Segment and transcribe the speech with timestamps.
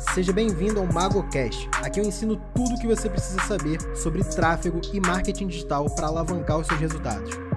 [0.00, 1.68] Seja bem-vindo ao MagoCast.
[1.84, 6.08] Aqui eu ensino tudo o que você precisa saber sobre tráfego e marketing digital para
[6.08, 7.49] alavancar os seus resultados.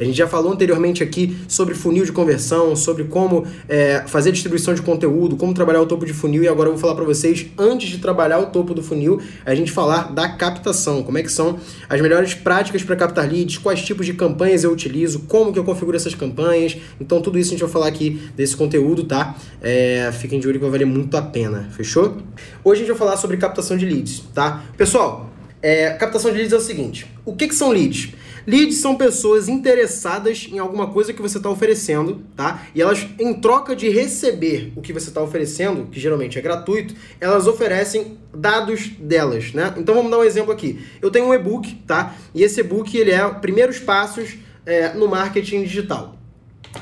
[0.00, 4.72] A gente já falou anteriormente aqui sobre funil de conversão, sobre como é, fazer distribuição
[4.72, 7.46] de conteúdo, como trabalhar o topo de funil e agora eu vou falar para vocês,
[7.58, 11.30] antes de trabalhar o topo do funil, a gente falar da captação, como é que
[11.30, 15.58] são as melhores práticas para captar leads, quais tipos de campanhas eu utilizo, como que
[15.58, 16.78] eu configuro essas campanhas.
[16.98, 19.36] Então tudo isso a gente vai falar aqui desse conteúdo, tá?
[19.60, 22.16] É, fiquem de olho que vai valer muito a pena, fechou?
[22.64, 24.64] Hoje a gente vai falar sobre captação de leads, tá?
[24.78, 25.28] Pessoal,
[25.60, 28.14] é, captação de leads é o seguinte: o que, que são leads?
[28.46, 32.66] Leads são pessoas interessadas em alguma coisa que você está oferecendo, tá?
[32.74, 36.94] E elas, em troca de receber o que você está oferecendo, que geralmente é gratuito,
[37.20, 39.74] elas oferecem dados delas, né?
[39.76, 40.80] Então vamos dar um exemplo aqui.
[41.00, 42.14] Eu tenho um e-book, tá?
[42.34, 46.16] E esse e-book ele é primeiros passos é, no marketing digital.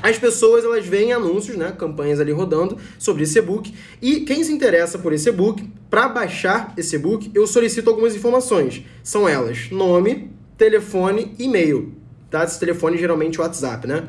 [0.02, 4.52] As pessoas elas veem anúncios, né, campanhas ali rodando sobre esse e-book e quem se
[4.52, 8.82] interessa por esse e-book, para baixar esse e-book, eu solicito algumas informações.
[9.02, 11.94] São elas: nome, telefone e-mail.
[12.28, 12.44] Tá?
[12.44, 14.08] Esse telefone geralmente WhatsApp, né?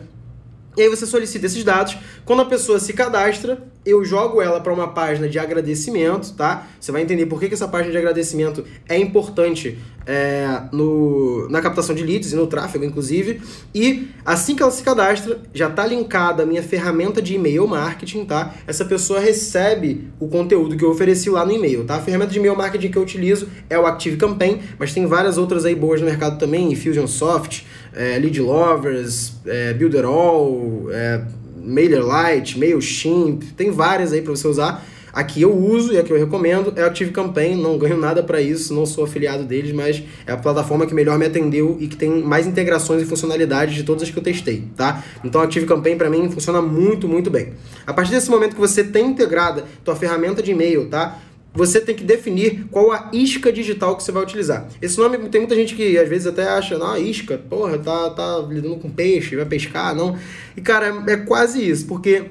[0.75, 1.97] E aí você solicita esses dados.
[2.25, 6.67] Quando a pessoa se cadastra, eu jogo ela para uma página de agradecimento, tá?
[6.79, 11.61] Você vai entender por que, que essa página de agradecimento é importante é, no, na
[11.61, 13.41] captação de leads e no tráfego, inclusive.
[13.73, 18.25] E assim que ela se cadastra, já está linkada a minha ferramenta de e-mail marketing,
[18.25, 18.53] tá?
[18.67, 21.95] Essa pessoa recebe o conteúdo que eu ofereci lá no e-mail, tá?
[21.95, 25.37] A ferramenta de e-mail marketing que eu utilizo é o Active Campaign, mas tem várias
[25.37, 31.21] outras aí boas no mercado também, Infusionsoft, é, Lead Lovers, é, Builder All, é,
[31.61, 34.85] MailerLite, MailChimp, tem várias aí para você usar.
[35.11, 38.73] Aqui eu uso e aqui eu recomendo é Active Campaign, não ganho nada para isso,
[38.73, 42.21] não sou afiliado deles, mas é a plataforma que melhor me atendeu e que tem
[42.21, 45.03] mais integrações e funcionalidades de todas as que eu testei, tá?
[45.23, 47.53] Então Active Campaign para mim funciona muito, muito bem.
[47.87, 51.19] A partir desse momento que você tem integrada tua ferramenta de e-mail, tá?
[51.59, 54.69] Você tem que definir qual a isca digital que você vai utilizar.
[54.81, 58.39] Esse nome, tem muita gente que às vezes até acha, não, isca, porra, tá, tá
[58.49, 60.17] lidando com peixe, vai pescar, não.
[60.55, 62.27] E cara, é, é quase isso, porque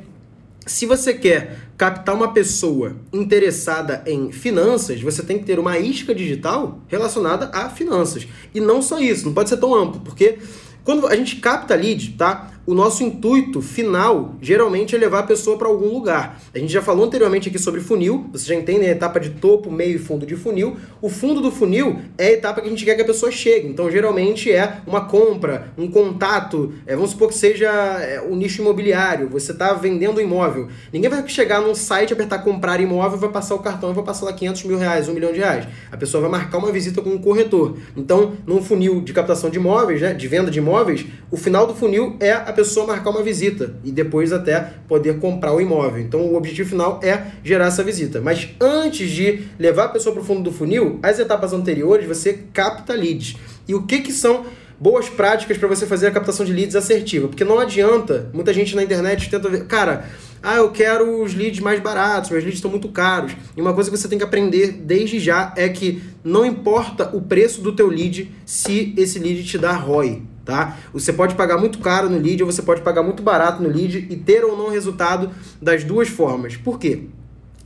[0.64, 6.14] se você quer captar uma pessoa interessada em finanças, você tem que ter uma isca
[6.14, 8.26] digital relacionada a finanças.
[8.54, 10.38] E não só isso, não pode ser tão amplo, porque
[10.84, 12.50] quando a gente capta lead, tá?
[12.68, 16.38] O nosso intuito final geralmente é levar a pessoa para algum lugar.
[16.54, 19.70] A gente já falou anteriormente aqui sobre funil, vocês já entendem a etapa de topo,
[19.70, 20.76] meio e fundo de funil.
[21.00, 23.66] O fundo do funil é a etapa que a gente quer que a pessoa chegue.
[23.66, 28.60] Então, geralmente é uma compra, um contato, é, vamos supor que seja é, o nicho
[28.60, 30.68] imobiliário, você está vendendo imóvel.
[30.92, 34.26] Ninguém vai chegar num site, apertar comprar imóvel, vai passar o cartão e vai passar
[34.26, 35.66] lá 500 mil reais, 1 milhão de reais.
[35.90, 37.78] A pessoa vai marcar uma visita com um corretor.
[37.96, 41.74] Então, num funil de captação de imóveis, né, de venda de imóveis, o final do
[41.74, 46.02] funil é a pessoa marcar uma visita e depois até poder comprar o imóvel.
[46.02, 48.20] Então o objetivo final é gerar essa visita.
[48.20, 52.41] Mas antes de levar a pessoa para o fundo do funil, as etapas anteriores você
[52.52, 53.36] capta leads.
[53.69, 54.44] E o que, que são
[54.80, 57.28] boas práticas para você fazer a captação de leads assertiva?
[57.28, 60.06] Porque não adianta, muita gente na internet tenta ver, cara,
[60.42, 63.36] ah, eu quero os leads mais baratos, meus leads estão muito caros.
[63.56, 67.22] E uma coisa que você tem que aprender desde já é que não importa o
[67.22, 70.78] preço do teu lead se esse lead te dá ROI tá?
[70.94, 74.06] Você pode pagar muito caro no lead ou você pode pagar muito barato no lead
[74.09, 76.56] e ter ou não resultado das duas formas.
[76.56, 77.03] Por quê?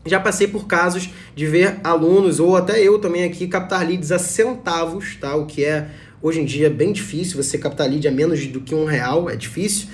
[0.05, 4.19] Já passei por casos de ver alunos ou até eu também aqui captar leads a
[4.19, 5.37] centavos, tá?
[5.37, 5.91] O que é
[6.21, 7.41] hoje em dia bem difícil.
[7.41, 9.87] Você captar lead a menos do que um real é difícil.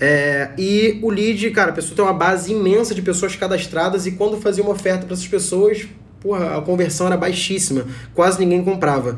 [0.00, 4.10] É, e o lead, cara, a pessoa tem uma base imensa de pessoas cadastradas e
[4.10, 5.86] quando fazia uma oferta para essas pessoas,
[6.18, 9.16] porra, a conversão era baixíssima, quase ninguém comprava.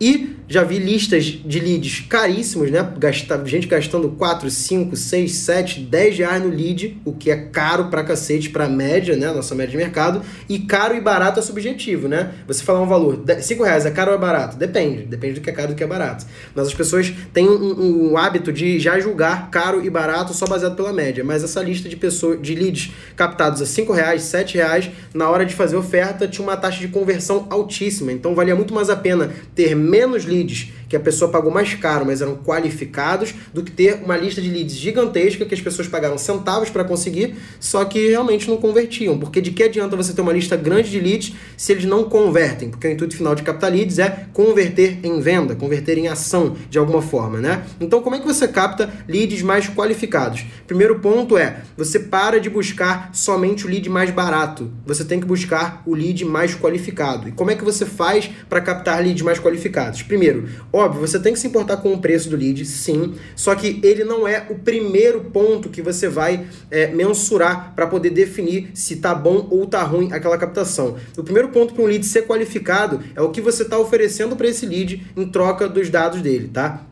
[0.00, 2.86] E já vi listas de leads caríssimos, né?
[2.98, 7.86] Gasta, gente gastando 4, 5, 6, 7, 10 reais no lead, o que é caro
[7.86, 9.32] pra cacete pra média, né?
[9.32, 10.22] Nossa média de mercado.
[10.48, 12.32] E caro e barato é subjetivo, né?
[12.46, 14.56] Você falar um valor, 5 reais é caro ou é barato?
[14.56, 15.02] Depende.
[15.02, 16.26] Depende do que é caro e do que é barato.
[16.54, 20.76] Mas as pessoas têm um, um, hábito de já julgar caro e barato só baseado
[20.76, 21.24] pela média.
[21.24, 25.46] Mas essa lista de pessoas, de leads captados a 5 reais, 7 reais, na hora
[25.46, 28.12] de fazer oferta, tinha uma taxa de conversão altíssima.
[28.12, 32.04] Então valia muito mais a pena ter menos leads que a pessoa pagou mais caro,
[32.04, 36.18] mas eram qualificados, do que ter uma lista de leads gigantesca que as pessoas pagaram
[36.18, 39.18] centavos para conseguir, só que realmente não convertiam.
[39.18, 42.68] Porque de que adianta você ter uma lista grande de leads se eles não convertem?
[42.68, 46.78] Porque o intuito final de captar leads é converter em venda, converter em ação de
[46.78, 47.64] alguma forma, né?
[47.80, 50.44] Então, como é que você capta leads mais qualificados?
[50.66, 54.70] Primeiro ponto é, você para de buscar somente o lead mais barato.
[54.84, 57.30] Você tem que buscar o lead mais qualificado.
[57.30, 60.02] E como é que você faz para captar leads mais qualificados?
[60.02, 60.46] Primeiro,
[60.82, 64.02] Óbvio, você tem que se importar com o preço do lead, sim, só que ele
[64.02, 69.14] não é o primeiro ponto que você vai é, mensurar para poder definir se tá
[69.14, 70.96] bom ou tá ruim aquela captação.
[71.16, 74.48] O primeiro ponto para um lead ser qualificado é o que você está oferecendo para
[74.48, 76.84] esse lead em troca dos dados dele, tá?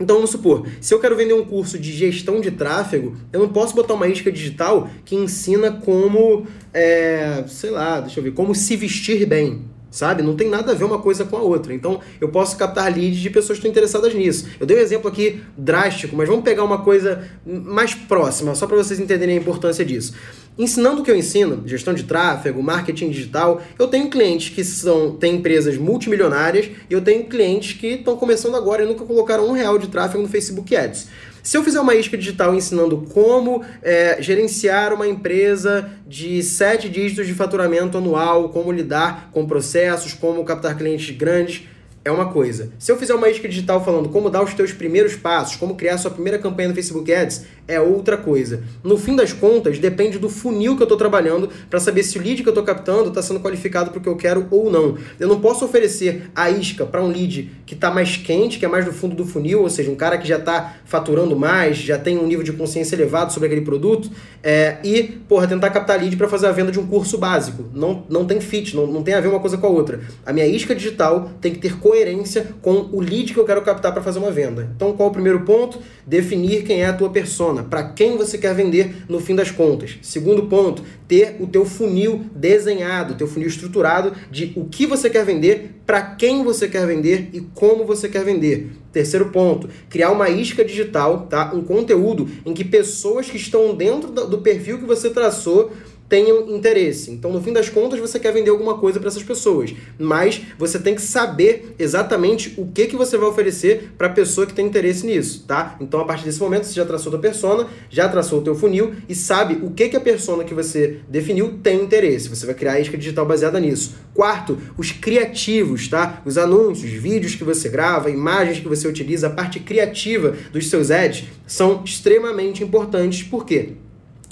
[0.00, 3.48] Então vamos supor, se eu quero vender um curso de gestão de tráfego, eu não
[3.50, 6.44] posso botar uma isca digital que ensina como,
[6.74, 10.22] é, sei lá, deixa eu ver, como se vestir bem sabe?
[10.22, 11.72] Não tem nada a ver uma coisa com a outra.
[11.72, 14.46] Então, eu posso captar leads de pessoas que estão interessadas nisso.
[14.60, 18.76] Eu dei um exemplo aqui drástico, mas vamos pegar uma coisa mais próxima, só para
[18.76, 20.14] vocês entenderem a importância disso.
[20.58, 25.12] Ensinando o que eu ensino, gestão de tráfego, marketing digital, eu tenho clientes que são
[25.12, 29.52] têm empresas multimilionárias e eu tenho clientes que estão começando agora e nunca colocaram um
[29.52, 31.06] real de tráfego no Facebook Ads.
[31.48, 37.26] Se eu fizer uma isca digital ensinando como é, gerenciar uma empresa de sete dígitos
[37.26, 41.66] de faturamento anual, como lidar com processos, como captar clientes grandes,
[42.04, 42.70] é uma coisa.
[42.78, 45.96] Se eu fizer uma isca digital falando como dar os teus primeiros passos, como criar
[45.96, 48.62] sua primeira campanha no Facebook Ads, é outra coisa.
[48.82, 52.22] No fim das contas, depende do funil que eu estou trabalhando para saber se o
[52.22, 54.96] lead que eu estou captando está sendo qualificado para o que eu quero ou não.
[55.20, 58.68] Eu não posso oferecer a isca para um lead que está mais quente, que é
[58.68, 61.98] mais do fundo do funil, ou seja, um cara que já está faturando mais, já
[61.98, 64.10] tem um nível de consciência elevado sobre aquele produto,
[64.42, 67.66] é, e, porra, tentar captar lead para fazer a venda de um curso básico.
[67.74, 70.00] Não, não tem fit, não, não tem a ver uma coisa com a outra.
[70.24, 73.92] A minha isca digital tem que ter coerência com o lead que eu quero captar
[73.92, 74.70] para fazer uma venda.
[74.74, 75.78] Então, qual é o primeiro ponto?
[76.06, 79.98] Definir quem é a tua persona para quem você quer vender no fim das contas.
[80.02, 85.08] Segundo ponto, ter o teu funil desenhado, o teu funil estruturado de o que você
[85.08, 88.70] quer vender, para quem você quer vender e como você quer vender.
[88.92, 91.52] Terceiro ponto, criar uma isca digital, tá?
[91.54, 95.72] Um conteúdo em que pessoas que estão dentro do perfil que você traçou
[96.08, 97.10] tenham interesse.
[97.10, 100.78] Então, no fim das contas, você quer vender alguma coisa para essas pessoas, mas você
[100.78, 104.66] tem que saber exatamente o que, que você vai oferecer para a pessoa que tem
[104.66, 105.76] interesse nisso, tá?
[105.80, 108.54] Então, a partir desse momento, você já traçou a tua persona, já traçou o teu
[108.54, 112.28] funil e sabe o que, que a persona que você definiu tem interesse.
[112.28, 113.94] Você vai criar a isca digital baseada nisso.
[114.14, 116.22] Quarto, os criativos, tá?
[116.24, 120.90] Os anúncios, vídeos que você grava, imagens que você utiliza, a parte criativa dos seus
[120.90, 123.22] ads são extremamente importantes.
[123.22, 123.74] Por quê?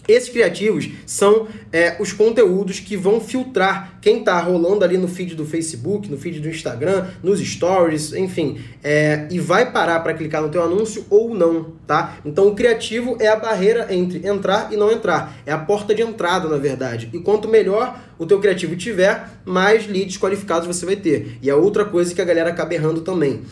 [0.08, 5.34] Esses criativos são é, os conteúdos que vão filtrar quem está rolando ali no feed
[5.34, 10.42] do Facebook, no feed do Instagram, nos stories, enfim, é, e vai parar para clicar
[10.42, 12.18] no teu anúncio ou não, tá?
[12.24, 16.02] Então o criativo é a barreira entre entrar e não entrar, é a porta de
[16.02, 17.10] entrada, na verdade.
[17.12, 21.38] E quanto melhor o teu criativo tiver, mais leads qualificados você vai ter.
[21.42, 23.42] E é outra coisa que a galera acaba errando também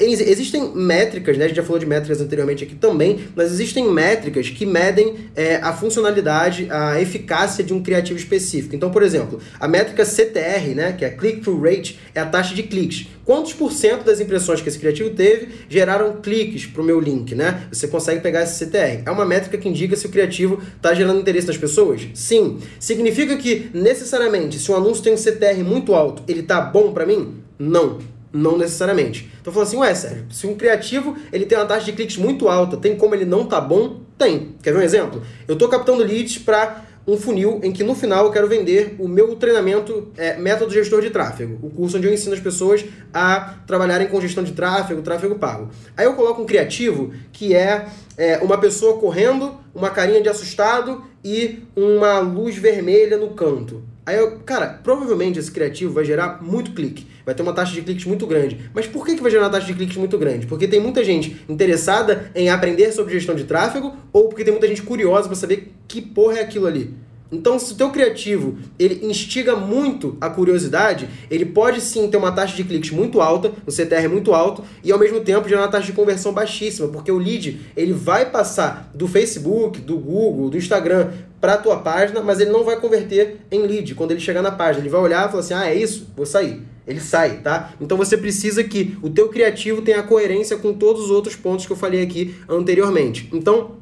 [0.00, 1.44] existem métricas, né?
[1.44, 5.56] A gente já falou de métricas anteriormente aqui também, mas existem métricas que medem é,
[5.56, 8.76] a funcionalidade, a eficácia de um criativo específico.
[8.76, 10.92] Então, por exemplo, a métrica CTR, né?
[10.92, 13.08] Que é Click-Through Rate, é a taxa de cliques.
[13.24, 17.34] Quantos por cento das impressões que esse criativo teve geraram cliques para o meu link,
[17.34, 17.66] né?
[17.70, 19.02] Você consegue pegar esse CTR.
[19.04, 22.08] É uma métrica que indica se o criativo está gerando interesse das pessoas?
[22.14, 22.58] Sim.
[22.80, 27.04] Significa que, necessariamente, se um anúncio tem um CTR muito alto, ele tá bom para
[27.04, 27.34] mim?
[27.58, 27.98] Não.
[28.32, 29.30] Não necessariamente.
[29.40, 32.48] Então falando assim, ué, Sérgio, se um criativo ele tem uma taxa de cliques muito
[32.48, 34.00] alta, tem como ele não tá bom?
[34.18, 34.54] Tem.
[34.62, 35.22] Quer ver um exemplo?
[35.46, 39.08] Eu estou captando leads para um funil em que no final eu quero vender o
[39.08, 42.84] meu treinamento é, método gestor de tráfego, o curso onde eu ensino as pessoas
[43.14, 45.70] a trabalharem com gestão de tráfego, tráfego pago.
[45.96, 47.86] Aí eu coloco um criativo que é,
[48.18, 53.82] é uma pessoa correndo, uma carinha de assustado e uma luz vermelha no canto.
[54.08, 57.82] Aí eu, cara, provavelmente esse criativo vai gerar muito clique, vai ter uma taxa de
[57.82, 58.70] cliques muito grande.
[58.72, 60.46] Mas por que, que vai gerar uma taxa de cliques muito grande?
[60.46, 64.66] Porque tem muita gente interessada em aprender sobre gestão de tráfego ou porque tem muita
[64.66, 66.94] gente curiosa para saber que porra é aquilo ali.
[67.30, 72.32] Então, se o teu criativo ele instiga muito a curiosidade, ele pode sim ter uma
[72.32, 75.68] taxa de cliques muito alta, um CTR muito alto, e ao mesmo tempo gerar uma
[75.68, 80.56] taxa de conversão baixíssima, porque o lead ele vai passar do Facebook, do Google, do
[80.56, 84.42] Instagram para a tua página, mas ele não vai converter em lead quando ele chegar
[84.42, 84.82] na página.
[84.82, 86.08] Ele vai olhar e falar assim: "Ah, é isso?
[86.16, 86.62] Vou sair".
[86.86, 87.74] Ele sai, tá?
[87.80, 91.72] Então você precisa que o teu criativo tenha coerência com todos os outros pontos que
[91.72, 93.28] eu falei aqui anteriormente.
[93.32, 93.76] Então,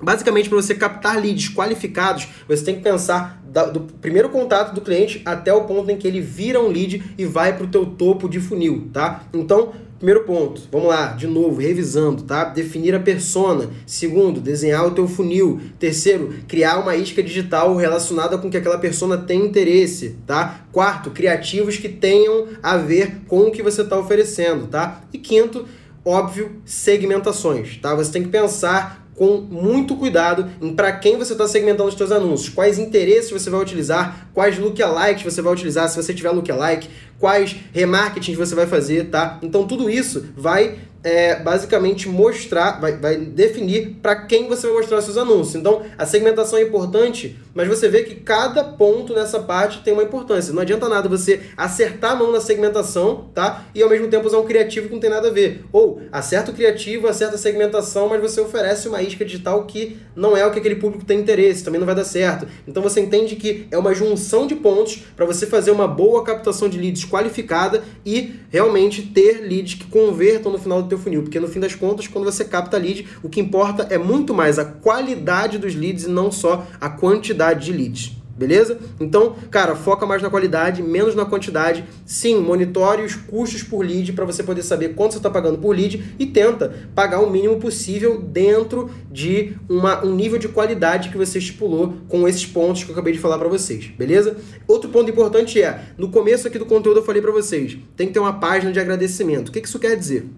[0.00, 5.20] Basicamente, para você captar leads qualificados, você tem que pensar do primeiro contato do cliente
[5.24, 8.28] até o ponto em que ele vira um lead e vai para o teu topo
[8.28, 9.24] de funil, tá?
[9.32, 12.44] Então, primeiro ponto, vamos lá, de novo, revisando, tá?
[12.44, 13.68] Definir a persona.
[13.84, 15.60] Segundo, desenhar o teu funil.
[15.78, 20.66] Terceiro, criar uma isca digital relacionada com que aquela persona tem interesse, tá?
[20.72, 25.02] Quarto, criativos que tenham a ver com o que você está oferecendo, tá?
[25.12, 25.66] E quinto,
[26.04, 27.94] óbvio, segmentações, tá?
[27.94, 32.12] Você tem que pensar com muito cuidado em para quem você está segmentando os seus
[32.12, 36.88] anúncios, quais interesses você vai utilizar, quais lookalikes você vai utilizar, se você tiver lookalike,
[37.18, 39.40] quais remarketings você vai fazer, tá?
[39.42, 45.00] Então tudo isso vai é, basicamente mostrar, vai, vai definir para quem você vai mostrar
[45.00, 45.54] seus anúncios.
[45.54, 50.02] Então, a segmentação é importante, mas você vê que cada ponto nessa parte tem uma
[50.02, 50.52] importância.
[50.52, 53.64] Não adianta nada você acertar a mão na segmentação, tá?
[53.74, 55.64] E ao mesmo tempo usar um criativo que não tem nada a ver.
[55.72, 60.36] Ou acerta o criativo, acerta a segmentação, mas você oferece uma isca digital que não
[60.36, 62.46] é o que aquele público tem interesse, também não vai dar certo.
[62.66, 66.68] Então você entende que é uma junção de pontos para você fazer uma boa captação
[66.68, 71.40] de leads qualificada e realmente ter leads que convertam no final do teu funil, porque
[71.40, 74.64] no fim das contas, quando você capta lead, o que importa é muito mais a
[74.64, 78.18] qualidade dos leads e não só a quantidade de leads.
[78.38, 78.78] Beleza?
[79.00, 81.84] Então, cara, foca mais na qualidade, menos na quantidade.
[82.06, 85.74] Sim, monitore os custos por lead para você poder saber quanto você está pagando por
[85.74, 91.16] lead e tenta pagar o mínimo possível dentro de uma, um nível de qualidade que
[91.16, 93.88] você estipulou com esses pontos que eu acabei de falar para vocês.
[93.88, 94.36] Beleza?
[94.68, 98.12] Outro ponto importante é, no começo aqui do conteúdo eu falei para vocês, tem que
[98.12, 99.48] ter uma página de agradecimento.
[99.48, 100.28] O que isso quer dizer?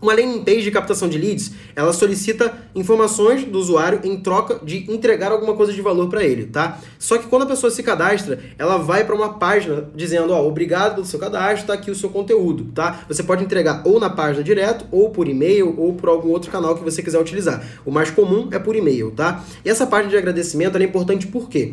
[0.00, 4.90] Uma landing page de captação de leads, ela solicita informações do usuário em troca de
[4.92, 6.78] entregar alguma coisa de valor para ele, tá?
[6.98, 10.96] Só que quando a pessoa se cadastra, ela vai para uma página dizendo, ó, obrigado
[10.96, 13.04] pelo seu cadastro, tá aqui o seu conteúdo, tá?
[13.08, 16.76] Você pode entregar ou na página direto, ou por e-mail, ou por algum outro canal
[16.76, 17.64] que você quiser utilizar.
[17.84, 19.44] O mais comum é por e-mail, tá?
[19.64, 21.72] E essa página de agradecimento é importante por quê?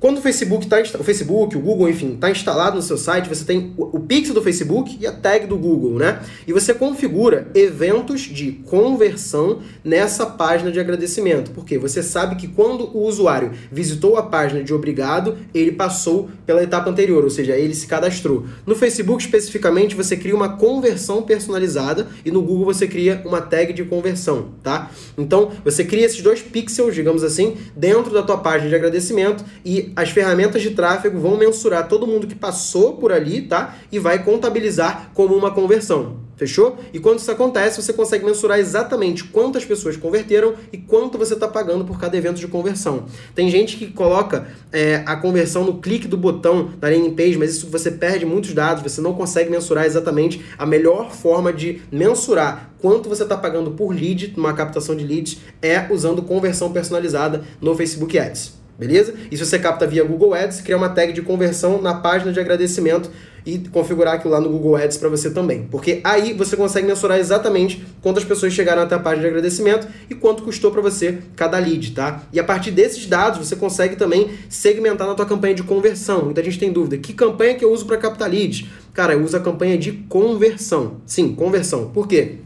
[0.00, 3.44] Quando o Facebook está o Facebook, o Google, enfim, está instalado no seu site, você
[3.44, 6.22] tem o, o pixel do Facebook e a tag do Google, né?
[6.46, 11.50] E você configura eventos de conversão nessa página de agradecimento.
[11.50, 16.62] Porque você sabe que quando o usuário visitou a página de obrigado, ele passou pela
[16.62, 18.46] etapa anterior, ou seja, ele se cadastrou.
[18.64, 23.74] No Facebook especificamente, você cria uma conversão personalizada e no Google você cria uma tag
[23.74, 24.90] de conversão, tá?
[25.18, 29.89] Então, você cria esses dois pixels, digamos assim, dentro da tua página de agradecimento e
[29.96, 33.76] as ferramentas de tráfego vão mensurar todo mundo que passou por ali, tá?
[33.90, 36.30] E vai contabilizar como uma conversão.
[36.40, 36.78] Fechou?
[36.90, 41.46] E quando isso acontece, você consegue mensurar exatamente quantas pessoas converteram e quanto você está
[41.46, 43.04] pagando por cada evento de conversão.
[43.34, 47.50] Tem gente que coloca é, a conversão no clique do botão da landing page, mas
[47.50, 52.70] isso você perde muitos dados, você não consegue mensurar exatamente a melhor forma de mensurar
[52.78, 57.74] quanto você está pagando por lead, numa captação de leads, é usando conversão personalizada no
[57.74, 59.12] Facebook Ads beleza?
[59.30, 62.40] E se você capta via Google Ads, cria uma tag de conversão na página de
[62.40, 63.10] agradecimento
[63.44, 65.66] e configurar aquilo lá no Google Ads para você também.
[65.70, 70.14] Porque aí você consegue mensurar exatamente quantas pessoas chegaram até a página de agradecimento e
[70.14, 72.22] quanto custou para você cada lead, tá?
[72.32, 76.24] E a partir desses dados você consegue também segmentar na tua campanha de conversão.
[76.24, 78.66] Muita gente tem dúvida, que campanha que eu uso para captar leads?
[78.94, 80.96] Cara, eu uso a campanha de conversão.
[81.04, 81.90] Sim, conversão.
[81.90, 82.38] Por quê?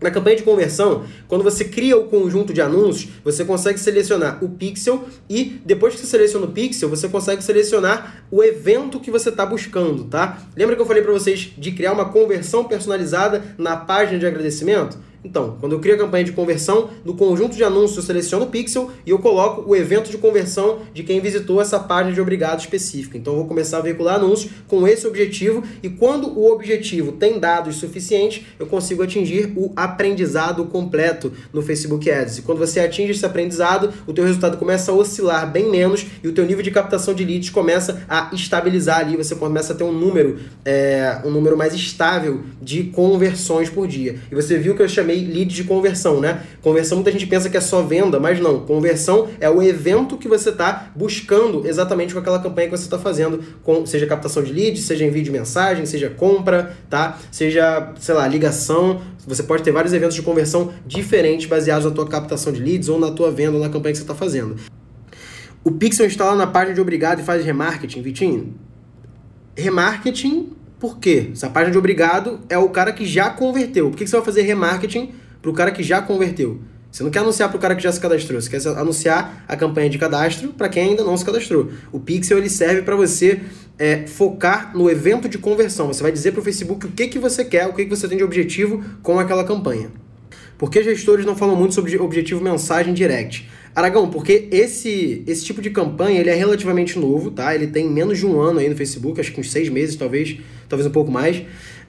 [0.00, 4.48] Na campanha de conversão, quando você cria o conjunto de anúncios, você consegue selecionar o
[4.48, 9.30] pixel e depois que você seleciona o pixel, você consegue selecionar o evento que você
[9.30, 10.38] está buscando, tá?
[10.56, 14.96] Lembra que eu falei para vocês de criar uma conversão personalizada na página de agradecimento?
[15.24, 18.48] Então, quando eu crio a campanha de conversão, no conjunto de anúncios eu seleciono o
[18.48, 22.60] pixel e eu coloco o evento de conversão de quem visitou essa página de obrigado
[22.60, 23.18] específica.
[23.18, 27.38] Então, eu vou começar a veicular anúncios com esse objetivo e quando o objetivo tem
[27.38, 32.38] dados suficientes, eu consigo atingir o aprendizado completo no Facebook Ads.
[32.38, 36.28] E quando você atinge esse aprendizado, o teu resultado começa a oscilar bem menos e
[36.28, 39.84] o teu nível de captação de leads começa a estabilizar ali, você começa a ter
[39.84, 44.18] um número, é, um número mais estável de conversões por dia.
[44.30, 46.42] E você viu que eu chamei chamei lead de conversão, né?
[46.60, 48.60] Conversão muita gente pensa que é só venda, mas não.
[48.60, 52.98] Conversão é o evento que você está buscando exatamente com aquela campanha que você está
[52.98, 57.18] fazendo, com, seja captação de leads, seja envio de mensagem, seja compra, tá?
[57.32, 59.00] Seja, sei lá, ligação.
[59.26, 63.00] Você pode ter vários eventos de conversão diferentes baseados na tua captação de leads ou
[63.00, 64.56] na tua venda ou na campanha que você está fazendo.
[65.64, 68.54] O Pixel instala na página de obrigado e faz remarketing, Vitinho?
[69.56, 71.30] Remarketing por quê?
[71.32, 73.90] Essa página de obrigado é o cara que já converteu.
[73.90, 76.60] Por que você vai fazer remarketing para o cara que já converteu?
[76.90, 79.56] Você não quer anunciar para o cara que já se cadastrou, você quer anunciar a
[79.56, 81.70] campanha de cadastro para quem ainda não se cadastrou.
[81.92, 83.40] O Pixel ele serve para você
[83.78, 85.88] é, focar no evento de conversão.
[85.88, 88.08] Você vai dizer para o Facebook o que, que você quer, o que, que você
[88.08, 89.90] tem de objetivo com aquela campanha.
[90.56, 93.48] Por que gestores não falam muito sobre objetivo mensagem direct?
[93.78, 97.54] Aragão, porque esse, esse tipo de campanha ele é relativamente novo, tá?
[97.54, 100.36] Ele tem menos de um ano aí no Facebook, acho que uns seis meses, talvez,
[100.68, 101.42] talvez um pouco mais.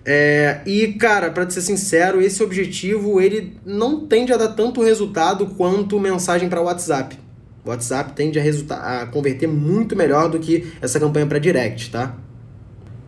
[0.05, 5.47] É, e, cara, para ser sincero, esse objetivo ele não tende a dar tanto resultado
[5.47, 7.17] quanto mensagem para WhatsApp.
[7.65, 12.15] O WhatsApp tende a, a converter muito melhor do que essa campanha para direct, tá?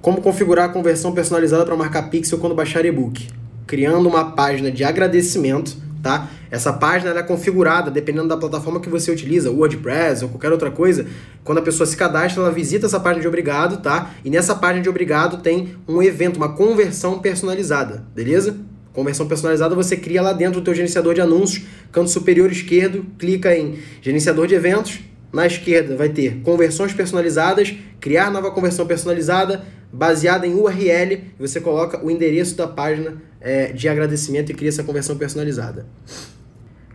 [0.02, 3.28] Como configurar a conversão personalizada para marcar pixel quando baixar e-book?
[3.68, 6.30] Criando uma página de agradecimento tá?
[6.50, 11.06] Essa página é configurada dependendo da plataforma que você utiliza, WordPress ou qualquer outra coisa.
[11.44, 14.12] Quando a pessoa se cadastra, ela visita essa página de obrigado, tá?
[14.24, 18.58] E nessa página de obrigado tem um evento, uma conversão personalizada, beleza?
[18.94, 23.56] Conversão personalizada você cria lá dentro do teu gerenciador de anúncios, canto superior esquerdo, clica
[23.56, 25.00] em gerenciador de eventos,
[25.32, 32.04] na esquerda vai ter conversões personalizadas, criar nova conversão personalizada, baseada em URL, você coloca
[32.04, 35.86] o endereço da página é, de agradecimento e cria essa conversão personalizada.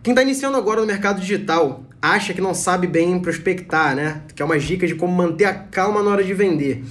[0.01, 4.21] Quem está iniciando agora no mercado digital acha que não sabe bem prospectar, né?
[4.33, 6.83] Que é uma dica de como manter a calma na hora de vender.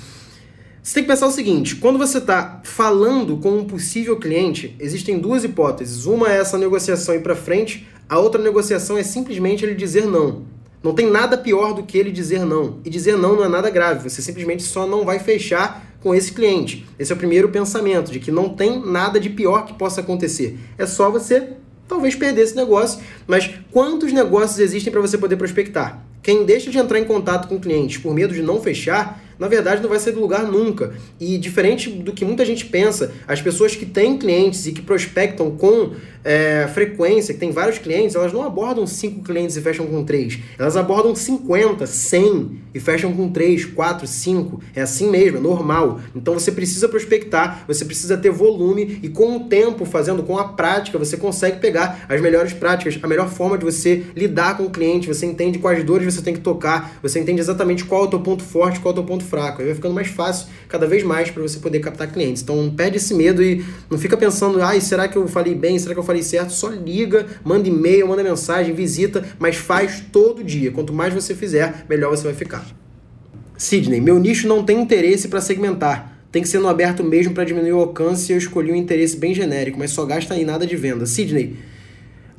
[0.82, 5.18] Você tem que pensar o seguinte: quando você está falando com um possível cliente, existem
[5.18, 6.04] duas hipóteses.
[6.04, 10.44] Uma é essa negociação ir para frente, a outra negociação é simplesmente ele dizer não.
[10.82, 12.80] Não tem nada pior do que ele dizer não.
[12.84, 16.32] E dizer não não é nada grave, você simplesmente só não vai fechar com esse
[16.32, 16.86] cliente.
[16.98, 20.58] Esse é o primeiro pensamento, de que não tem nada de pior que possa acontecer.
[20.78, 21.50] É só você
[21.88, 26.02] talvez perder esse negócio, mas quantos negócios existem para você poder prospectar?
[26.22, 29.80] Quem deixa de entrar em contato com clientes por medo de não fechar, na verdade
[29.80, 30.92] não vai sair do lugar nunca.
[31.20, 35.52] E diferente do que muita gente pensa, as pessoas que têm clientes e que prospectam
[35.52, 35.92] com
[36.26, 40.40] é, frequência, que tem vários clientes, elas não abordam 5 clientes e fecham com 3.
[40.58, 44.60] Elas abordam 50, 100 e fecham com 3, 4, 5.
[44.74, 46.00] É assim mesmo, é normal.
[46.16, 50.48] Então você precisa prospectar, você precisa ter volume e com o tempo, fazendo com a
[50.48, 54.70] prática, você consegue pegar as melhores práticas, a melhor forma de você lidar com o
[54.70, 58.10] cliente, você entende quais dores você tem que tocar, você entende exatamente qual é o
[58.10, 59.60] teu ponto forte, qual é o teu ponto fraco.
[59.60, 62.42] Aí vai ficando mais fácil cada vez mais para você poder captar clientes.
[62.42, 65.78] Então perde esse medo e não fica pensando, ai, será que eu falei bem?
[65.78, 66.52] Será que eu falei certo?
[66.52, 70.70] Só liga, manda e-mail, manda mensagem, visita, mas faz todo dia.
[70.70, 72.66] Quanto mais você fizer, melhor você vai ficar.
[73.56, 76.16] Sidney, meu nicho não tem interesse para segmentar.
[76.30, 78.30] Tem que ser no aberto mesmo para diminuir o alcance.
[78.30, 81.06] Eu escolhi um interesse bem genérico, mas só gasta em nada de venda.
[81.06, 81.56] Sidney,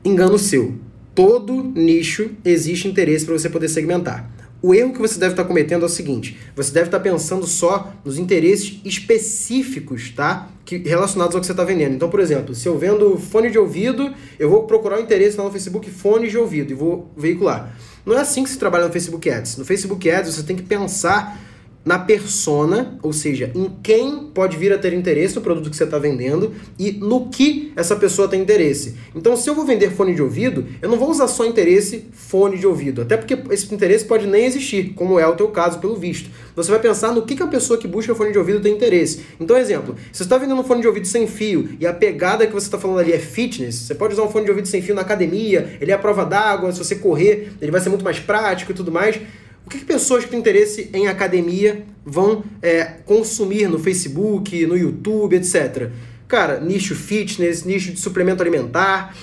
[0.06, 0.76] engano seu.
[1.16, 4.32] Todo nicho existe interesse para você poder segmentar.
[4.68, 7.94] O erro que você deve estar cometendo é o seguinte: você deve estar pensando só
[8.04, 10.50] nos interesses específicos, tá?
[10.66, 11.96] Que, relacionados ao que você está vendendo.
[11.96, 15.46] Então, por exemplo, se eu vendo fone de ouvido, eu vou procurar o interesse lá
[15.46, 17.74] no Facebook fone de ouvido e vou veicular.
[18.06, 19.56] Não é assim que se trabalha no Facebook Ads.
[19.56, 21.40] No Facebook Ads você tem que pensar
[21.88, 25.86] na persona, ou seja, em quem pode vir a ter interesse no produto que você
[25.86, 28.96] está vendendo e no que essa pessoa tem interesse.
[29.16, 32.58] Então, se eu vou vender fone de ouvido, eu não vou usar só interesse fone
[32.58, 35.96] de ouvido, até porque esse interesse pode nem existir, como é o teu caso, pelo
[35.96, 36.30] visto.
[36.58, 39.22] Você vai pensar no que, que a pessoa que busca fone de ouvido tem interesse.
[39.40, 42.46] Então, exemplo, se você está vendendo um fone de ouvido sem fio e a pegada
[42.46, 44.82] que você está falando ali é fitness, você pode usar um fone de ouvido sem
[44.82, 48.04] fio na academia, ele é a prova d'água, se você correr, ele vai ser muito
[48.04, 49.18] mais prático e tudo mais.
[49.68, 54.78] O que, que, pessoas que têm interesse em academia vão é, consumir no Facebook, no
[54.78, 55.90] YouTube, etc.
[56.26, 59.14] Cara, nicho fitness, nicho de suplemento alimentar,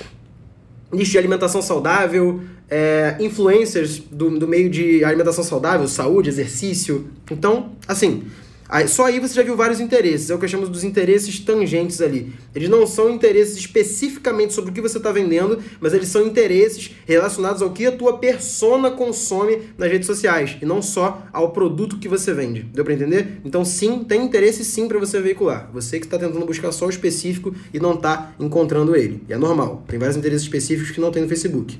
[0.92, 7.08] nicho de alimentação saudável, é, influencers do, do meio de alimentação saudável, saúde, exercício.
[7.30, 8.24] Então, assim,
[8.68, 12.00] Aí, só aí você já viu vários interesses, é o que chamamos dos interesses tangentes
[12.00, 12.32] ali.
[12.54, 16.90] Eles não são interesses especificamente sobre o que você está vendendo, mas eles são interesses
[17.06, 21.98] relacionados ao que a tua persona consome nas redes sociais, e não só ao produto
[21.98, 22.62] que você vende.
[22.62, 23.40] Deu para entender?
[23.44, 25.70] Então sim, tem interesse sim para você veicular.
[25.72, 29.22] Você que está tentando buscar só o específico e não está encontrando ele.
[29.28, 31.78] E é normal, tem vários interesses específicos que não tem no Facebook.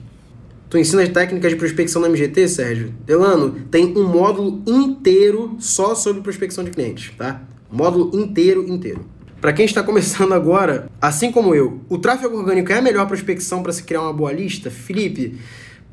[0.74, 2.92] Tu ensina técnicas de prospecção na MGT, Sérgio?
[3.06, 7.42] Delano, tem um módulo inteiro só sobre prospecção de clientes, tá?
[7.70, 9.08] Módulo inteiro, inteiro.
[9.40, 13.62] Para quem está começando agora, assim como eu, o tráfego orgânico é a melhor prospecção
[13.62, 14.68] para se criar uma boa lista?
[14.68, 15.38] Felipe,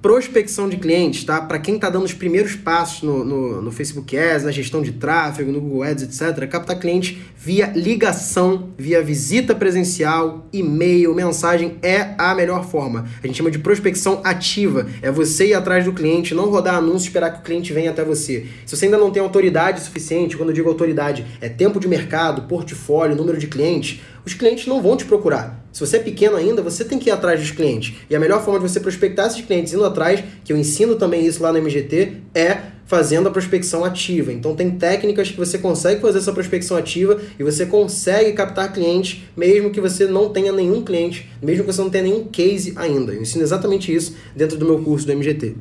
[0.02, 1.40] prospecção de clientes, tá?
[1.40, 4.94] Para quem está dando os primeiros passos no, no, no, Facebook Ads, na gestão de
[4.94, 12.14] tráfego, no Google Ads, etc., captar clientes via ligação, via visita presencial, e-mail, mensagem é
[12.16, 13.08] a melhor forma.
[13.22, 14.86] A gente chama de prospecção ativa.
[15.02, 17.90] É você ir atrás do cliente, não rodar anúncio e esperar que o cliente venha
[17.90, 18.46] até você.
[18.64, 22.44] Se você ainda não tem autoridade suficiente, quando eu digo autoridade, é tempo de mercado,
[22.44, 25.66] portfólio, número de clientes, os clientes não vão te procurar.
[25.72, 27.96] Se você é pequeno ainda, você tem que ir atrás dos clientes.
[28.08, 31.26] E a melhor forma de você prospectar esses clientes indo atrás, que eu ensino também
[31.26, 32.58] isso lá no MGT, é
[32.92, 34.34] fazendo a prospecção ativa.
[34.34, 39.24] Então tem técnicas que você consegue fazer essa prospecção ativa e você consegue captar clientes
[39.36, 43.14] mesmo que você não tenha nenhum cliente, mesmo que você não tenha nenhum case ainda.
[43.14, 45.56] Eu ensino exatamente isso dentro do meu curso do MGT.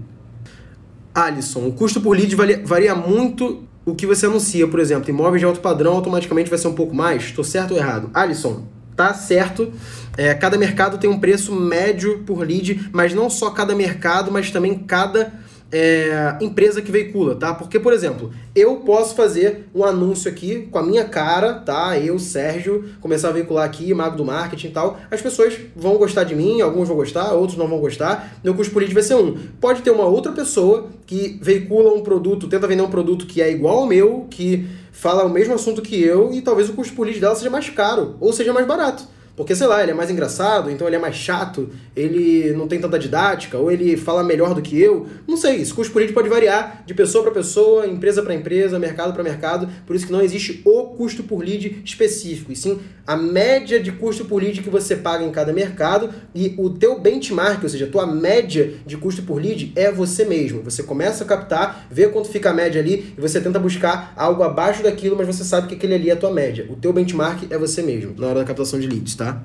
[1.15, 5.47] Alisson, o custo por lead varia muito o que você anuncia, por exemplo, imóveis de
[5.47, 7.27] alto padrão automaticamente vai ser um pouco mais?
[7.27, 8.11] Estou certo ou errado?
[8.13, 8.65] Alisson,
[8.97, 9.73] tá certo.
[10.17, 14.51] É, cada mercado tem um preço médio por lead, mas não só cada mercado, mas
[14.51, 15.40] também cada
[15.73, 17.55] é, empresa que veicula, tá?
[17.55, 21.99] Porque, por exemplo, eu posso fazer um anúncio aqui com a minha cara, tá?
[21.99, 24.99] Eu, Sérgio, começar a veicular aqui, mago do marketing e tal.
[25.11, 28.39] As pessoas vão gostar de mim, alguns vão gostar, outros não vão gostar.
[28.43, 29.37] Meu custo por lead vai ser um.
[29.61, 33.51] Pode ter uma outra pessoa que veicula um produto, tenta vender um produto que é
[33.51, 37.05] igual ao meu, que fala o mesmo assunto que eu, e talvez o custo por
[37.07, 39.05] lead dela seja mais caro ou seja mais barato.
[39.37, 42.79] Porque, sei lá, ele é mais engraçado, então ele é mais chato, ele não tem
[42.79, 45.07] tanta didática, ou ele fala melhor do que eu.
[45.27, 49.13] Não sei, esse custo político pode variar de pessoa para pessoa, empresa para empresa, mercado
[49.13, 49.69] para mercado.
[49.87, 53.91] Por isso que não existe o custo por lead específico, e sim a média de
[53.91, 57.87] custo por lead que você paga em cada mercado e o teu benchmark, ou seja,
[57.87, 60.63] a tua média de custo por lead é você mesmo.
[60.63, 64.45] Você começa a captar, vê quanto fica a média ali e você tenta buscar algo
[64.45, 66.67] abaixo daquilo, mas você sabe que aquele ali é a tua média.
[66.69, 69.43] O teu benchmark é você mesmo na hora da captação de leads, tá?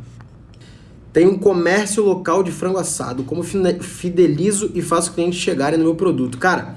[1.11, 3.23] Tem um comércio local de frango assado.
[3.23, 6.37] Como fidelizo e faço clientes chegarem no meu produto?
[6.37, 6.75] Cara,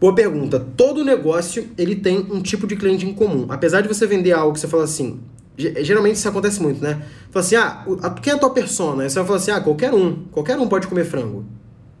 [0.00, 0.58] boa pergunta.
[0.76, 3.46] Todo negócio ele tem um tipo de cliente em comum.
[3.48, 5.20] Apesar de você vender algo que você fala assim,
[5.56, 7.02] geralmente isso acontece muito, né?
[7.30, 7.84] Fala assim, ah,
[8.22, 9.02] quem é a tua persona?
[9.02, 10.24] Aí você vai falar assim, ah, qualquer um.
[10.30, 11.44] Qualquer um pode comer frango.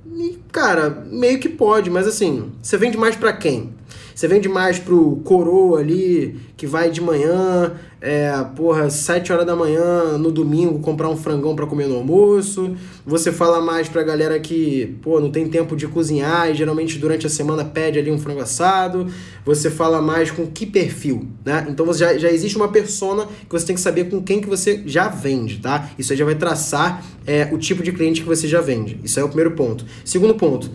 [0.06, 3.72] E, cara, meio que pode, mas assim, você vende mais para quem?
[4.18, 9.54] Você vende mais pro coroa ali, que vai de manhã, é, porra, 7 horas da
[9.54, 12.74] manhã no domingo comprar um frangão para comer no almoço.
[13.06, 17.28] Você fala mais pra galera que, pô, não tem tempo de cozinhar e geralmente durante
[17.28, 19.06] a semana pede ali um frango assado.
[19.46, 21.68] Você fala mais com que perfil, né?
[21.70, 24.48] Então você já, já existe uma persona que você tem que saber com quem que
[24.48, 25.90] você já vende, tá?
[25.96, 28.98] Isso aí já vai traçar é, o tipo de cliente que você já vende.
[29.04, 29.84] Isso aí é o primeiro ponto.
[30.04, 30.68] Segundo ponto,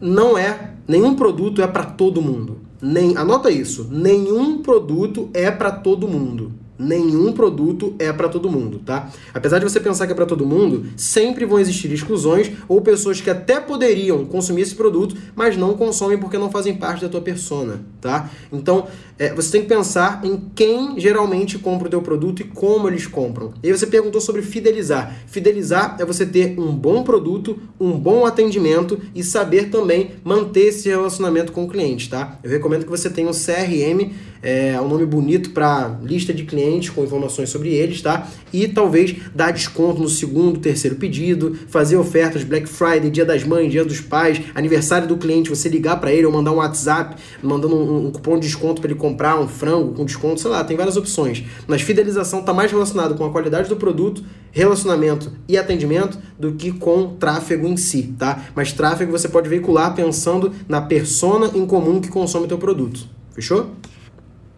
[0.00, 2.66] não é, nenhum produto é para todo mundo.
[2.80, 6.52] Nem, anota isso, nenhum produto é para todo mundo.
[6.78, 9.10] Nenhum produto é para todo mundo, tá?
[9.34, 13.20] Apesar de você pensar que é para todo mundo, sempre vão existir exclusões ou pessoas
[13.20, 17.20] que até poderiam consumir esse produto, mas não consomem porque não fazem parte da tua
[17.20, 18.30] persona, tá?
[18.52, 18.86] Então,
[19.18, 23.06] é, você tem que pensar em quem geralmente compra o teu produto e como eles
[23.06, 23.52] compram.
[23.62, 25.14] E aí você perguntou sobre fidelizar.
[25.26, 30.88] Fidelizar é você ter um bom produto, um bom atendimento e saber também manter esse
[30.88, 32.38] relacionamento com o cliente, tá?
[32.42, 36.90] Eu recomendo que você tenha um CRM é um nome bonito para lista de clientes
[36.90, 38.28] com informações sobre eles, tá?
[38.52, 43.70] E talvez dar desconto no segundo, terceiro pedido, fazer ofertas Black Friday, Dia das Mães,
[43.70, 47.74] Dia dos Pais, aniversário do cliente, você ligar para ele ou mandar um WhatsApp, mandando
[47.74, 50.76] um, um cupom de desconto para ele comprar um frango com desconto, sei lá, tem
[50.76, 51.44] várias opções.
[51.66, 56.72] Mas fidelização está mais relacionado com a qualidade do produto, relacionamento e atendimento do que
[56.72, 58.46] com tráfego em si, tá?
[58.54, 63.06] Mas tráfego você pode veicular pensando na persona em comum que consome teu produto.
[63.34, 63.70] Fechou?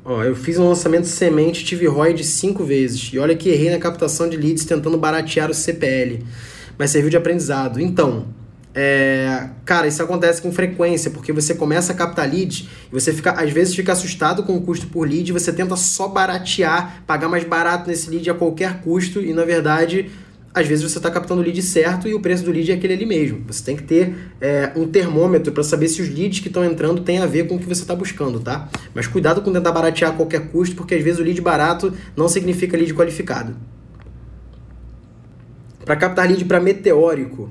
[0.05, 3.11] Ó, eu fiz um lançamento semente, tive ROI de 5 vezes.
[3.13, 6.25] E olha que errei na captação de leads tentando baratear o CPL.
[6.79, 7.79] Mas serviu de aprendizado.
[7.79, 8.25] Então,
[8.75, 13.33] é, cara, isso acontece com frequência, porque você começa a captar leads e você fica,
[13.33, 17.29] às vezes fica assustado com o custo por lead e você tenta só baratear, pagar
[17.29, 20.11] mais barato nesse lead a qualquer custo e na verdade
[20.53, 22.95] às vezes você está captando o lead certo e o preço do lead é aquele
[22.95, 23.45] ali mesmo.
[23.47, 27.03] Você tem que ter é, um termômetro para saber se os leads que estão entrando
[27.03, 28.69] têm a ver com o que você está buscando, tá?
[28.93, 32.29] Mas cuidado com tentar baratear a qualquer custo, porque às vezes o lead barato não
[32.29, 33.57] significa lead qualificado.
[35.85, 37.51] Para captar lead para meteórico,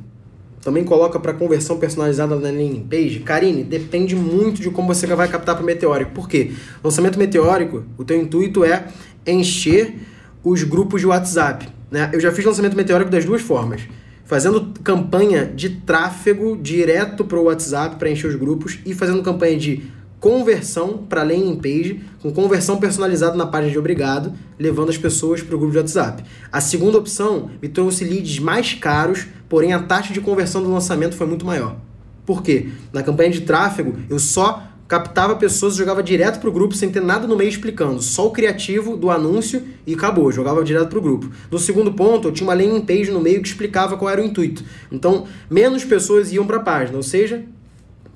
[0.62, 3.20] também coloca para conversão personalizada na landing page.
[3.20, 6.12] Karine, depende muito de como você vai captar para meteórico.
[6.12, 6.52] Por quê?
[6.84, 8.88] Lançamento meteórico, o teu intuito é
[9.26, 9.96] encher
[10.44, 12.10] os grupos de WhatsApp né?
[12.14, 13.82] Eu já fiz lançamento meteórico das duas formas.
[14.26, 19.58] Fazendo campanha de tráfego direto para o WhatsApp para encher os grupos e fazendo campanha
[19.58, 19.84] de
[20.20, 25.56] conversão para landing page, com conversão personalizada na página de obrigado, levando as pessoas para
[25.56, 26.24] o grupo de WhatsApp.
[26.52, 31.16] A segunda opção me trouxe leads mais caros, porém a taxa de conversão do lançamento
[31.16, 31.78] foi muito maior.
[32.26, 32.70] Por quê?
[32.94, 37.00] Na campanha de tráfego, eu só captava pessoas e jogava direto pro grupo sem ter
[37.00, 41.30] nada no meio explicando, só o criativo do anúncio e acabou, jogava direto pro grupo.
[41.52, 44.26] No segundo ponto, eu tinha uma landing page no meio que explicava qual era o
[44.26, 44.64] intuito.
[44.92, 47.44] Então, menos pessoas iam para a página, ou seja,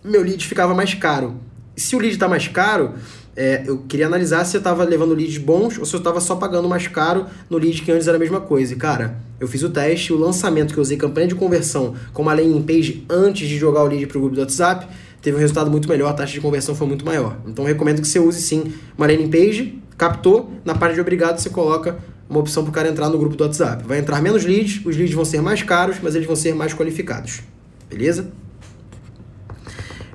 [0.03, 1.35] meu lead ficava mais caro.
[1.75, 2.93] Se o lead está mais caro,
[3.35, 6.35] é, eu queria analisar se eu estava levando leads bons ou se eu estava só
[6.35, 8.73] pagando mais caro no lead que antes era a mesma coisa.
[8.73, 12.21] E, cara, eu fiz o teste, o lançamento que eu usei campanha de conversão com
[12.21, 14.87] uma landing page antes de jogar o lead para o grupo do WhatsApp,
[15.21, 17.37] teve um resultado muito melhor, a taxa de conversão foi muito maior.
[17.47, 21.49] Então recomendo que você use sim uma landing page, captou, na parte de obrigado você
[21.49, 21.97] coloca
[22.29, 23.83] uma opção para o cara entrar no grupo do WhatsApp.
[23.87, 26.73] Vai entrar menos leads, os leads vão ser mais caros, mas eles vão ser mais
[26.73, 27.41] qualificados.
[27.89, 28.31] Beleza?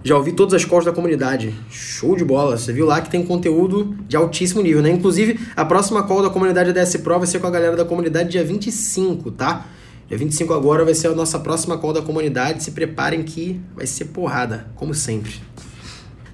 [0.09, 1.55] Já ouvi todas as calls da comunidade.
[1.69, 2.57] Show de bola.
[2.57, 4.89] Você viu lá que tem conteúdo de altíssimo nível, né?
[4.89, 8.31] Inclusive, a próxima call da comunidade DS Pro vai ser com a galera da comunidade
[8.31, 9.67] dia 25, tá?
[10.09, 12.65] Dia 25 agora vai ser a nossa próxima call da comunidade.
[12.65, 15.35] Se preparem que vai ser porrada, como sempre.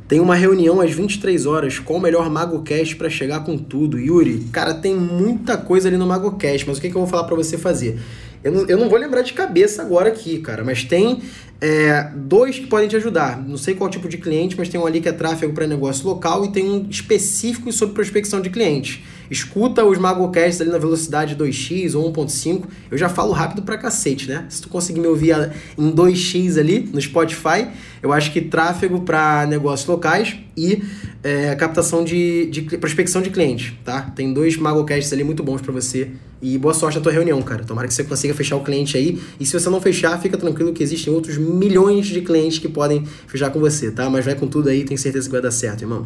[0.07, 3.99] Tem uma reunião às 23 horas com o melhor MagoCast para chegar com tudo.
[3.99, 7.25] Yuri, cara, tem muita coisa ali no MagoCast, mas o que, que eu vou falar
[7.25, 7.99] para você fazer?
[8.45, 11.23] Eu não, eu não vou lembrar de cabeça agora aqui, cara, mas tem
[11.63, 13.43] é, dois que podem te ajudar.
[13.43, 16.07] Não sei qual tipo de cliente, mas tem um ali que é tráfego para negócio
[16.07, 19.03] local e tem um específico sobre prospecção de clientes.
[19.31, 22.65] Escuta os MagoCasts ali na velocidade 2x ou 1.5.
[22.91, 24.47] Eu já falo rápido pra cacete, né?
[24.49, 25.35] Se tu conseguir me ouvir
[25.79, 27.69] em 2x ali no Spotify,
[28.03, 30.83] eu acho que tráfego para negócios locais e
[31.23, 34.03] é, captação de, de prospecção de clientes, tá?
[34.03, 36.11] Tem dois MagoCasts ali muito bons para você.
[36.43, 37.65] E boa sorte na tua reunião, cara.
[37.65, 39.19] Tomara que você consiga fechar o cliente aí.
[39.41, 43.03] E se você não fechar, fica tranquilo que existem outros milhões de clientes que podem
[43.27, 44.11] fechar com você, tá?
[44.11, 46.05] Mas vai com tudo aí, tenho certeza que vai dar certo, irmão.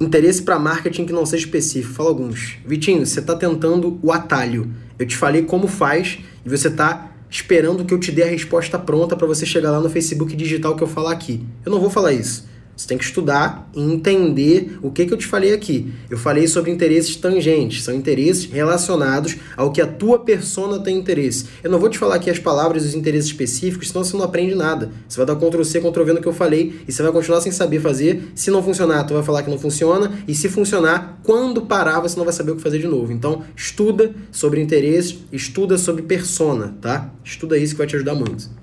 [0.00, 1.92] Interesse para marketing que não seja específico.
[1.92, 2.56] Fala alguns.
[2.64, 4.72] Vitinho, você está tentando o atalho.
[4.98, 8.78] Eu te falei como faz e você está esperando que eu te dê a resposta
[8.78, 11.44] pronta para você chegar lá no Facebook digital que eu falar aqui.
[11.64, 12.49] Eu não vou falar isso.
[12.80, 15.92] Você tem que estudar e entender o que, que eu te falei aqui.
[16.08, 21.44] Eu falei sobre interesses tangentes, são interesses relacionados ao que a tua persona tem interesse.
[21.62, 24.24] Eu não vou te falar aqui as palavras e os interesses específicos, senão você não
[24.24, 24.90] aprende nada.
[25.06, 27.42] Você vai dar Ctrl C, Ctrl V no que eu falei e você vai continuar
[27.42, 28.32] sem saber fazer.
[28.34, 32.16] Se não funcionar, tu vai falar que não funciona e se funcionar, quando parar, você
[32.16, 33.12] não vai saber o que fazer de novo.
[33.12, 37.12] Então, estuda sobre interesses, estuda sobre persona, tá?
[37.22, 38.59] Estuda isso que vai te ajudar muito.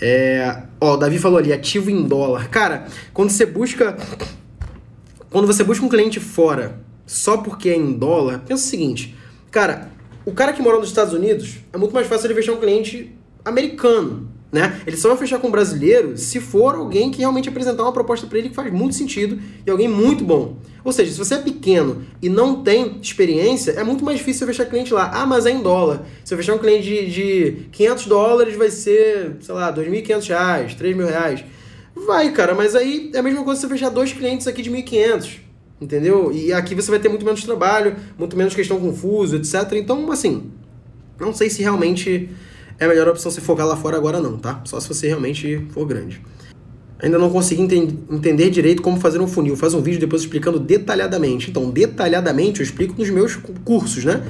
[0.00, 2.48] É, ó, o Davi falou ali, ativo em dólar.
[2.48, 3.96] Cara, quando você busca.
[5.30, 9.14] Quando você busca um cliente fora só porque é em dólar, pensa o seguinte,
[9.50, 9.90] cara,
[10.24, 13.14] o cara que mora nos Estados Unidos é muito mais fácil ele fechar um cliente
[13.44, 14.30] americano.
[14.50, 14.80] Né?
[14.86, 18.26] Ele só vai fechar com um brasileiro se for alguém que realmente apresentar uma proposta
[18.26, 20.56] para ele que faz muito sentido e alguém muito bom.
[20.82, 24.52] Ou seja, se você é pequeno e não tem experiência, é muito mais difícil você
[24.54, 25.10] fechar cliente lá.
[25.12, 26.06] Ah, mas é em dólar.
[26.24, 30.74] Se eu fechar um cliente de, de 500 dólares, vai ser, sei lá, 2.500 reais,
[30.74, 31.44] 3 mil reais.
[32.06, 35.40] Vai, cara, mas aí é a mesma coisa você fechar dois clientes aqui de 1.500,
[35.78, 36.32] entendeu?
[36.32, 39.72] E aqui você vai ter muito menos trabalho, muito menos questão confusa, etc.
[39.72, 40.50] Então, assim,
[41.20, 42.30] não sei se realmente
[42.78, 44.60] é a melhor opção você focar lá fora agora não, tá?
[44.64, 46.22] Só se você realmente for grande.
[47.00, 49.56] Ainda não consegui ent entender direito como fazer um funil.
[49.56, 51.50] Faz um vídeo depois explicando detalhadamente.
[51.50, 54.22] Então, detalhadamente eu explico nos meus cursos, né?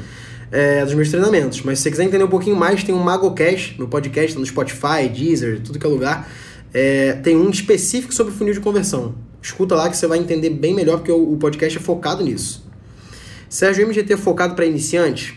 [0.50, 1.62] É, dos meus treinamentos.
[1.62, 4.46] Mas se você quiser entender um pouquinho mais, tem um MagoCast, meu podcast, tá no
[4.46, 6.30] Spotify, Deezer, tudo que é lugar.
[6.72, 9.14] É, tem um específico sobre funil de conversão.
[9.42, 12.66] Escuta lá que você vai entender bem melhor, porque o, o podcast é focado nisso.
[13.48, 15.34] Sérgio MGT é focado para iniciantes?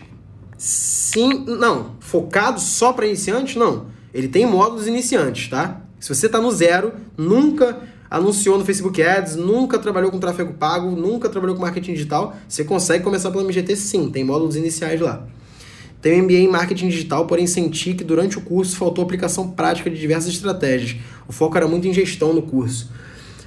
[1.12, 1.96] Sim, não.
[2.00, 3.56] Focado só para iniciantes?
[3.56, 3.86] Não.
[4.14, 5.82] Ele tem módulos iniciantes, tá?
[6.00, 10.90] Se você está no zero, nunca anunciou no Facebook Ads, nunca trabalhou com tráfego pago,
[10.90, 15.26] nunca trabalhou com marketing digital, você consegue começar pelo MGT sim, tem módulos iniciais lá.
[16.00, 19.98] Tem MBA em marketing digital, porém senti que durante o curso faltou aplicação prática de
[19.98, 20.98] diversas estratégias.
[21.28, 22.90] O foco era muito em gestão no curso.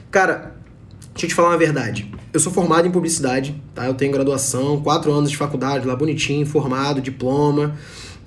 [0.09, 0.55] Cara,
[1.15, 2.11] deixa eu te falar uma verdade.
[2.33, 3.87] Eu sou formado em publicidade, tá?
[3.87, 7.77] Eu tenho graduação, quatro anos de faculdade, lá bonitinho, formado, diploma,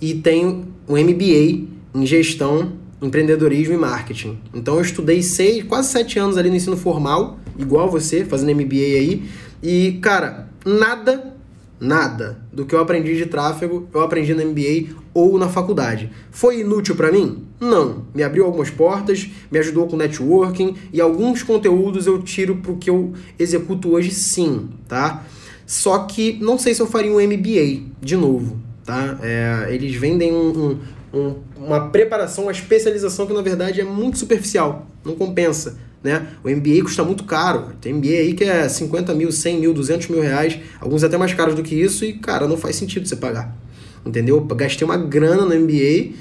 [0.00, 2.72] e tenho um MBA em gestão,
[3.02, 4.38] empreendedorismo e marketing.
[4.54, 8.96] Então eu estudei seis, quase sete anos ali no ensino formal, igual você, fazendo MBA
[8.96, 9.22] aí,
[9.62, 11.37] e cara, nada
[11.80, 16.10] Nada do que eu aprendi de tráfego eu aprendi no MBA ou na faculdade.
[16.30, 17.44] Foi inútil para mim?
[17.60, 18.04] Não.
[18.14, 22.90] Me abriu algumas portas, me ajudou com networking e alguns conteúdos eu tiro pro que
[22.90, 25.24] eu executo hoje sim, tá?
[25.66, 29.18] Só que não sei se eu faria um MBA de novo, tá?
[29.22, 30.78] É, eles vendem um,
[31.12, 36.28] um, um, uma preparação, uma especialização que na verdade é muito superficial, não compensa né?
[36.44, 37.72] O MBA custa muito caro.
[37.80, 41.32] Tem MBA aí que é 50 mil, 100 mil, 200 mil reais, alguns até mais
[41.34, 43.56] caros do que isso, e, cara, não faz sentido você pagar.
[44.04, 44.36] Entendeu?
[44.36, 46.14] Eu gastei uma grana no MBA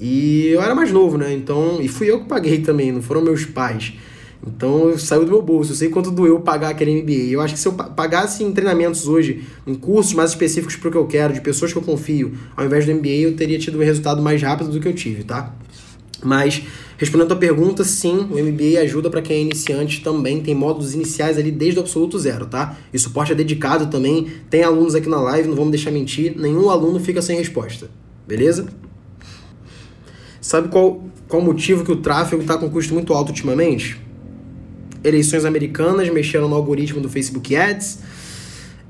[0.00, 1.32] e eu era mais novo, né?
[1.32, 3.94] Então, e fui eu que paguei também, não foram meus pais.
[4.46, 5.72] Então saiu do meu bolso.
[5.72, 7.30] Eu sei quanto doeu pagar aquele MBA.
[7.30, 10.92] Eu acho que se eu pagasse em treinamentos hoje, em cursos mais específicos para o
[10.92, 13.78] que eu quero, de pessoas que eu confio, ao invés do MBA, eu teria tido
[13.78, 15.54] um resultado mais rápido do que eu tive, tá?
[16.24, 16.62] Mas
[16.96, 20.94] Respondendo a tua pergunta, sim, o MBA ajuda para quem é iniciante também, tem módulos
[20.94, 22.78] iniciais ali desde o absoluto zero, tá?
[22.92, 26.70] E suporte é dedicado também, tem alunos aqui na live, não vamos deixar mentir, nenhum
[26.70, 27.90] aluno fica sem resposta,
[28.26, 28.68] beleza?
[30.40, 34.00] Sabe qual qual motivo que o tráfego está com custo muito alto ultimamente?
[35.02, 37.98] Eleições americanas mexeram no algoritmo do Facebook Ads,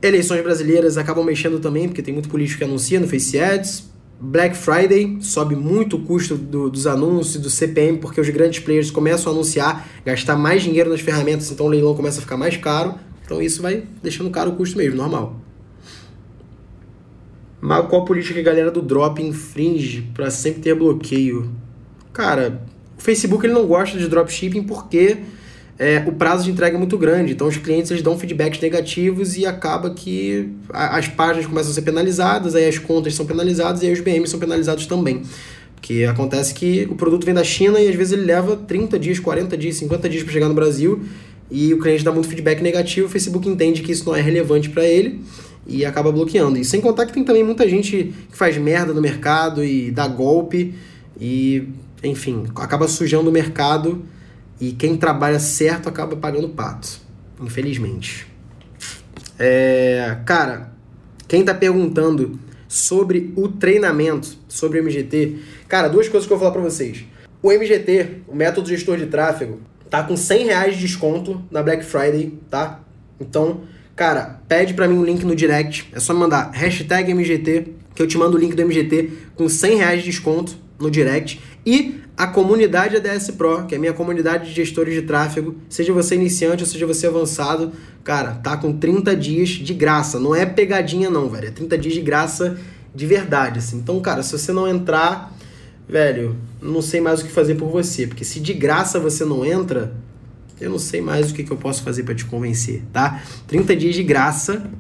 [0.03, 4.57] eleições brasileiras acabam mexendo também, porque tem muito político que anuncia no Face Ads, Black
[4.57, 9.33] Friday sobe muito o custo do, dos anúncios, do CPM, porque os grandes players começam
[9.33, 12.95] a anunciar, gastar mais dinheiro nas ferramentas, então o leilão começa a ficar mais caro.
[13.25, 15.41] Então isso vai deixando caro o custo mesmo, normal.
[17.61, 21.51] Mas qual política que a galera do drop infringe para sempre ter bloqueio?
[22.13, 22.63] Cara,
[22.99, 25.19] o Facebook ele não gosta de dropshipping porque
[25.79, 27.33] é, o prazo de entrega é muito grande.
[27.33, 31.83] Então os clientes eles dão feedbacks negativos e acaba que as páginas começam a ser
[31.83, 35.23] penalizadas, aí as contas são penalizadas e aí os BMs são penalizados também.
[35.75, 39.19] Porque acontece que o produto vem da China e às vezes ele leva 30 dias,
[39.19, 41.03] 40 dias, 50 dias para chegar no Brasil
[41.51, 44.71] e o cliente dá muito feedback negativo, o Facebook entende que isso não é relevante
[44.71, 45.21] para ele
[45.67, 46.59] e acaba bloqueando.
[46.59, 50.07] E sem contar que tem também muita gente que faz merda no mercado e dá
[50.09, 50.75] golpe
[51.21, 51.69] e,
[52.03, 54.05] enfim, acaba sujando o mercado
[54.61, 57.01] e quem trabalha certo acaba pagando pato,
[57.41, 58.27] infelizmente.
[59.39, 60.73] É, cara,
[61.27, 62.39] quem tá perguntando
[62.69, 65.39] sobre o treinamento, sobre o MGT,
[65.69, 67.05] cara, duas coisas que eu vou falar para vocês.
[67.43, 71.85] O MGT, o método gestor de tráfego, tá com 100 reais de desconto na Black
[71.85, 72.81] Friday, tá?
[73.21, 73.63] Então,
[73.95, 78.07] cara, pede para mim um link no direct, é só mandar hashtag MGT, que eu
[78.07, 81.41] te mando o link do MGT com 100 reais de desconto no direct.
[81.67, 85.93] E a comunidade ADS Pro, que é a minha comunidade de gestores de tráfego, seja
[85.93, 87.73] você iniciante ou seja você avançado,
[88.03, 90.21] cara, tá com 30 dias de graça.
[90.21, 91.49] Não é pegadinha não, velho.
[91.49, 92.59] É 30 dias de graça
[92.95, 93.79] de verdade, assim.
[93.79, 95.35] Então, cara, se você não entrar,
[95.89, 98.07] velho, não sei mais o que fazer por você.
[98.07, 99.93] Porque se de graça você não entra,
[100.61, 103.23] eu não sei mais o que, que eu posso fazer para te convencer, tá?
[103.49, 104.71] 30 dias de graça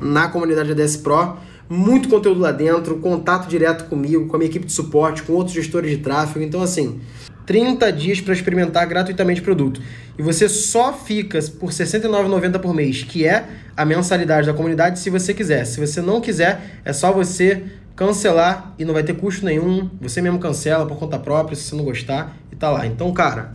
[0.00, 1.36] na comunidade ADS Pro
[1.70, 5.54] muito conteúdo lá dentro, contato direto comigo, com a minha equipe de suporte, com outros
[5.54, 6.44] gestores de tráfego.
[6.44, 7.00] Então, assim,
[7.46, 9.80] 30 dias para experimentar gratuitamente o produto.
[10.18, 14.98] E você só fica por R$ 69,90 por mês, que é a mensalidade da comunidade,
[14.98, 15.64] se você quiser.
[15.64, 17.62] Se você não quiser, é só você
[17.94, 19.88] cancelar e não vai ter custo nenhum.
[20.00, 22.84] Você mesmo cancela por conta própria, se você não gostar, e tá lá.
[22.84, 23.54] Então, cara,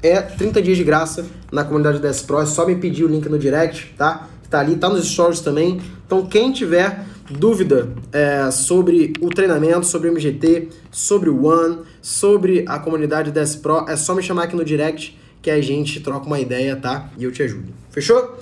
[0.00, 2.40] é 30 dias de graça na comunidade DS Pro.
[2.40, 4.28] É só me pedir o link no direct, tá?
[4.48, 5.80] Tá ali, tá nos stories também.
[6.06, 12.64] Então, quem tiver dúvida é, sobre o treinamento, sobre o MGT, sobre o One, sobre
[12.66, 16.26] a comunidade DS Pro, é só me chamar aqui no direct que a gente troca
[16.26, 17.08] uma ideia, tá?
[17.16, 17.72] E eu te ajudo.
[17.90, 18.38] Fechou?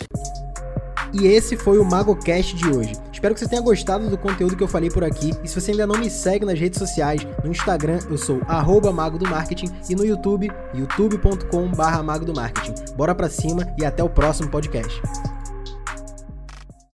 [1.12, 2.92] E esse foi o MagoCast de hoje.
[3.12, 5.32] Espero que você tenha gostado do conteúdo que eu falei por aqui.
[5.44, 8.40] E se você ainda não me segue nas redes sociais, no Instagram eu sou
[8.92, 12.74] Mago do Marketing e no YouTube, youtube.com/mago do Marketing.
[12.96, 15.00] Bora pra cima e até o próximo podcast.